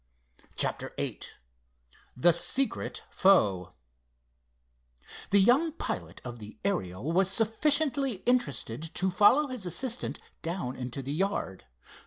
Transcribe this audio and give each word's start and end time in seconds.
CHAPTER 0.55 0.93
VIII 0.97 1.19
THE 2.17 2.33
SECRET 2.33 3.03
FOE 3.11 3.73
The 5.29 5.39
young 5.39 5.73
pilot 5.73 6.21
of 6.25 6.39
the 6.39 6.57
Ariel 6.65 7.11
was 7.11 7.29
sufficiently 7.29 8.23
interested 8.25 8.89
to 8.95 9.11
follow 9.11 9.49
his 9.49 9.67
assistant 9.67 10.17
down 10.41 10.75
into 10.75 11.03
the 11.03 11.13
yard. 11.13 11.65